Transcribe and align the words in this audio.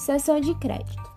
Seção 0.00 0.40
de 0.40 0.54
crédito. 0.54 1.10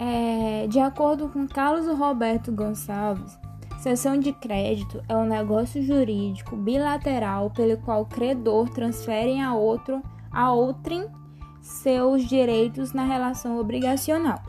É, 0.00 0.66
de 0.66 0.80
acordo 0.80 1.28
com 1.28 1.46
Carlos 1.46 1.86
Roberto 1.96 2.50
Gonçalves, 2.50 3.38
Cessão 3.78 4.18
de 4.18 4.32
crédito 4.32 5.00
é 5.08 5.16
um 5.16 5.24
negócio 5.24 5.80
jurídico 5.80 6.56
bilateral 6.56 7.50
pelo 7.50 7.76
qual 7.78 8.02
o 8.02 8.06
credor 8.06 8.68
transfere 8.70 9.40
a 9.40 9.54
outro 9.54 10.02
a 10.32 10.52
outrem 10.52 11.06
seus 11.62 12.26
direitos 12.26 12.92
na 12.92 13.04
relação 13.04 13.60
obrigacional. 13.60 14.42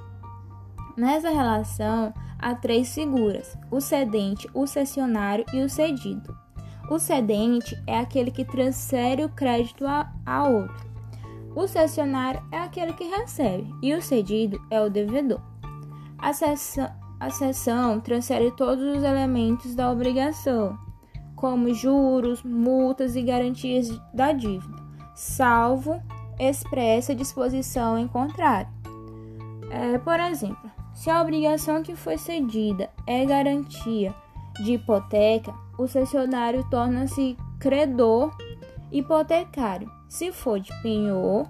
Nessa 0.97 1.29
relação 1.29 2.11
há 2.39 2.55
três 2.55 2.91
figuras: 2.95 3.55
o 3.69 3.79
cedente, 3.79 4.49
o 4.55 4.65
cessionário 4.65 5.45
e 5.53 5.61
o 5.61 5.69
cedido. 5.69 6.35
O 6.89 6.97
cedente 6.97 7.79
é 7.85 7.99
aquele 7.99 8.31
que 8.31 8.43
transfere 8.43 9.23
o 9.23 9.29
crédito 9.29 9.85
a, 9.85 10.11
a 10.25 10.47
outro. 10.47 10.89
O 11.55 11.67
cessionário 11.67 12.41
é 12.51 12.59
aquele 12.59 12.93
que 12.93 13.03
recebe 13.03 13.73
e 13.81 13.93
o 13.93 14.01
cedido 14.01 14.61
é 14.69 14.81
o 14.81 14.89
devedor. 14.89 15.41
A 16.17 16.33
cessão, 17.29 17.99
transfere 17.99 18.51
todos 18.51 18.83
os 18.97 19.03
elementos 19.03 19.75
da 19.75 19.91
obrigação, 19.91 20.77
como 21.35 21.73
juros, 21.73 22.43
multas 22.43 23.15
e 23.15 23.21
garantias 23.21 23.89
da 24.13 24.31
dívida, 24.31 24.77
salvo 25.15 26.01
expressa 26.39 27.15
disposição 27.15 27.97
em 27.97 28.07
contrário. 28.07 28.69
É, 29.71 29.97
por 29.97 30.19
exemplo, 30.19 30.69
se 30.93 31.09
a 31.09 31.21
obrigação 31.21 31.81
que 31.83 31.95
foi 31.95 32.17
cedida 32.17 32.89
é 33.07 33.25
garantia 33.25 34.13
de 34.63 34.73
hipoteca, 34.73 35.53
o 35.77 35.87
cessionário 35.87 36.65
torna-se 36.69 37.37
credor 37.59 38.35
hipotecário. 38.91 39.98
Se 40.09 40.31
for 40.31 40.59
de 40.59 40.73
penhor, 40.81 41.47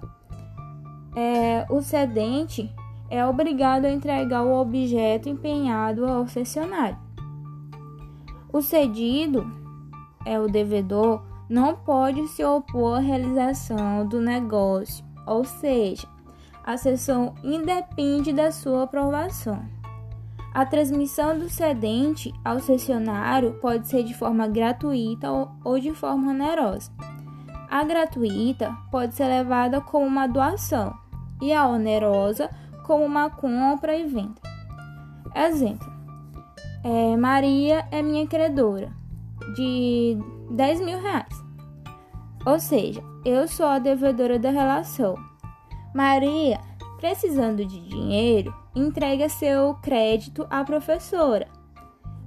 é, 1.16 1.66
o 1.70 1.80
cedente 1.80 2.70
é 3.08 3.24
obrigado 3.26 3.86
a 3.86 3.90
entregar 3.90 4.44
o 4.44 4.60
objeto 4.60 5.30
empenhado 5.30 6.06
ao 6.06 6.28
cessionário. 6.28 6.98
O 8.52 8.60
cedido, 8.60 9.50
é 10.26 10.38
o 10.38 10.46
devedor, 10.46 11.22
não 11.48 11.74
pode 11.74 12.28
se 12.28 12.44
opor 12.44 12.98
à 12.98 13.00
realização 13.00 14.06
do 14.06 14.20
negócio, 14.20 15.04
ou 15.26 15.42
seja, 15.42 16.06
a 16.62 16.76
cessão 16.76 17.34
independe 17.42 18.30
da 18.30 18.52
sua 18.52 18.82
aprovação. 18.82 19.64
A 20.52 20.66
transmissão 20.66 21.38
do 21.38 21.48
cedente 21.48 22.30
ao 22.44 22.60
cessionário 22.60 23.54
pode 23.54 23.88
ser 23.88 24.02
de 24.02 24.12
forma 24.12 24.46
gratuita 24.46 25.30
ou 25.64 25.80
de 25.80 25.94
forma 25.94 26.32
onerosa. 26.32 26.92
A 27.70 27.84
gratuita 27.84 28.76
pode 28.90 29.14
ser 29.14 29.28
levada 29.28 29.80
como 29.80 30.04
uma 30.04 30.26
doação 30.26 30.92
e 31.40 31.52
a 31.52 31.68
onerosa 31.68 32.50
como 32.84 33.04
uma 33.04 33.30
compra 33.30 33.96
e 33.96 34.08
venda. 34.08 34.40
Exemplo: 35.36 35.88
é, 36.82 37.16
Maria 37.16 37.86
é 37.92 38.02
minha 38.02 38.26
credora 38.26 38.90
de 39.54 40.18
10 40.50 40.80
mil 40.80 41.00
reais. 41.00 41.44
Ou 42.44 42.58
seja, 42.58 43.00
eu 43.24 43.46
sou 43.46 43.66
a 43.66 43.78
devedora 43.78 44.36
da 44.36 44.50
relação. 44.50 45.14
Maria, 45.94 46.58
precisando 46.98 47.64
de 47.64 47.80
dinheiro, 47.88 48.52
entrega 48.74 49.28
seu 49.28 49.74
crédito 49.74 50.44
à 50.50 50.64
professora, 50.64 51.46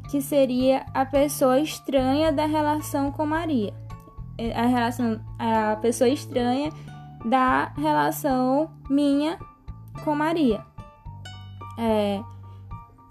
que 0.10 0.22
seria 0.22 0.86
a 0.94 1.06
pessoa 1.06 1.60
estranha 1.60 2.32
da 2.32 2.46
relação 2.46 3.12
com 3.12 3.26
Maria. 3.26 3.83
É, 4.38 4.52
a 4.54 4.66
relação 4.66 5.20
a 5.38 5.76
pessoa 5.78 6.10
estranha 6.10 6.72
da 7.26 7.72
relação 7.78 8.72
minha 8.90 9.38
com 10.04 10.16
Maria. 10.16 10.62
É, 11.78 12.22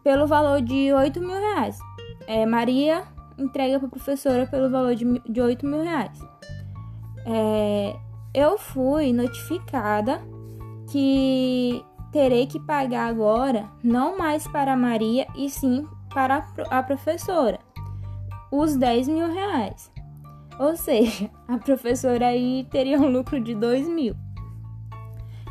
pelo 0.02 0.26
valor 0.26 0.60
de 0.60 0.92
8 0.92 1.20
mil 1.20 1.38
reais. 1.38 1.78
É, 2.26 2.44
Maria 2.44 3.04
entrega 3.38 3.78
para 3.78 3.88
a 3.88 3.90
professora 3.90 4.46
pelo 4.46 4.70
valor 4.70 4.94
de, 4.94 5.20
de 5.20 5.40
8 5.40 5.66
mil 5.66 5.82
reais. 5.82 6.20
É, 7.24 7.96
eu 8.34 8.58
fui 8.58 9.12
notificada 9.12 10.20
que 10.90 11.84
terei 12.10 12.46
que 12.46 12.60
pagar 12.60 13.08
agora 13.08 13.70
não 13.82 14.18
mais 14.18 14.46
para 14.46 14.76
Maria 14.76 15.26
e 15.36 15.48
sim 15.48 15.86
para 16.12 16.46
a 16.70 16.82
professora 16.82 17.58
os 18.50 18.76
10 18.76 19.08
mil 19.08 19.32
reais. 19.32 19.90
Ou 20.58 20.76
seja, 20.76 21.30
a 21.48 21.58
professora 21.58 22.26
aí 22.26 22.66
teria 22.70 22.98
um 22.98 23.08
lucro 23.08 23.40
de 23.40 23.54
2 23.54 23.88
mil. 23.88 24.14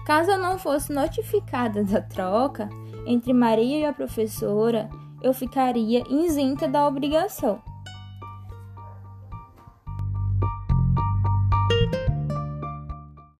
Caso 0.05 0.31
eu 0.31 0.39
não 0.39 0.57
fosse 0.57 0.91
notificada 0.91 1.83
da 1.83 2.01
troca 2.01 2.69
entre 3.05 3.33
Maria 3.33 3.79
e 3.79 3.85
a 3.85 3.93
professora, 3.93 4.89
eu 5.21 5.33
ficaria 5.33 6.03
isenta 6.09 6.67
da 6.67 6.87
obrigação. 6.87 7.61